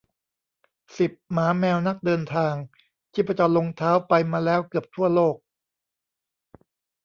[0.99, 2.53] สิบ หมาแมวนักเดินทาง
[3.13, 5.35] ชีพจรลงเท้า ไปมาแล้วเกือบทั่วโลก